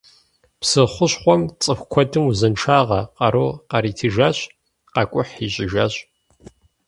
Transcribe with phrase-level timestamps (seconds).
[0.59, 4.37] Псы хущхъуэм цӀыху куэдым узыншагъэ, къару къаритыжащ,
[4.93, 5.93] къакӀухь ищӀыжащ.